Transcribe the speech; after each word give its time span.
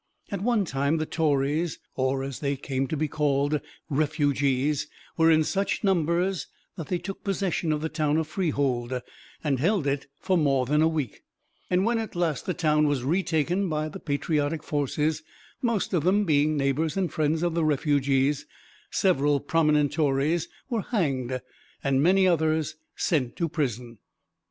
At 0.31 0.41
one 0.41 0.65
time 0.65 0.97
the 0.97 1.05
Tories, 1.05 1.77
or, 1.95 2.23
as 2.23 2.39
they 2.39 2.55
came 2.55 2.87
to 2.87 2.97
be 2.97 3.07
called, 3.07 3.61
"refugees," 3.87 4.87
were 5.15 5.29
in 5.29 5.43
such 5.43 5.83
numbers 5.83 6.47
that 6.75 6.87
they 6.87 6.97
took 6.97 7.23
possession 7.23 7.71
of 7.71 7.81
the 7.81 7.87
town 7.87 8.17
of 8.17 8.25
Freehold, 8.27 8.99
and 9.43 9.59
held 9.59 9.85
it 9.85 10.07
for 10.19 10.39
more 10.39 10.65
than 10.65 10.81
a 10.81 10.87
week; 10.87 11.21
and 11.69 11.85
when 11.85 11.99
at 11.99 12.15
last 12.15 12.47
the 12.47 12.55
town 12.55 12.87
was 12.87 13.03
retaken 13.03 13.69
by 13.69 13.89
the 13.89 13.99
patriotic 13.99 14.63
forces, 14.63 15.21
most 15.61 15.93
of 15.93 16.03
them 16.03 16.25
being 16.25 16.57
neighbors 16.57 16.97
and 16.97 17.13
friends 17.13 17.43
of 17.43 17.53
the 17.53 17.63
refugees, 17.63 18.47
several 18.89 19.39
prominent 19.39 19.91
Tories 19.93 20.47
were 20.67 20.81
hanged, 20.81 21.39
and 21.83 22.01
many 22.01 22.25
others 22.27 22.75
sent 22.95 23.35
to 23.35 23.47
prison. 23.47 23.99